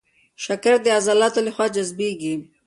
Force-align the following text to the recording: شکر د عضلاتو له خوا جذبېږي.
شکر 0.43 0.73
د 0.81 0.85
عضلاتو 0.97 1.39
له 1.45 1.51
خوا 1.55 1.65
جذبېږي. 1.75 2.33